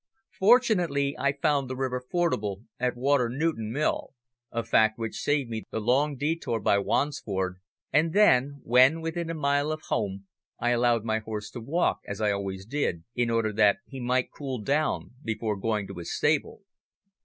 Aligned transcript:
Fortunately 0.39 1.15
I 1.19 1.31
found 1.31 1.69
the 1.69 1.75
river 1.75 2.01
fordable 2.11 2.63
at 2.79 2.95
Water 2.97 3.29
Newton 3.29 3.71
mill, 3.71 4.15
a 4.51 4.63
fact 4.63 4.97
which 4.97 5.19
saved 5.19 5.51
me 5.51 5.63
the 5.69 5.79
long 5.79 6.15
detour 6.15 6.59
by 6.59 6.79
Wansford, 6.79 7.59
and 7.93 8.11
then 8.11 8.61
when 8.63 9.01
within 9.01 9.29
a 9.29 9.35
mile 9.35 9.71
of 9.71 9.81
home 9.89 10.25
I 10.57 10.71
allowed 10.71 11.03
my 11.05 11.19
horse 11.19 11.51
to 11.51 11.59
walk, 11.61 11.99
as 12.07 12.19
I 12.19 12.31
always 12.31 12.65
did, 12.65 13.03
in 13.13 13.29
order 13.29 13.53
that 13.53 13.77
he 13.85 13.99
might 13.99 14.31
cool 14.31 14.57
down 14.63 15.11
before 15.23 15.55
going 15.55 15.85
to 15.85 15.93
his 15.93 16.11
stable. 16.11 16.61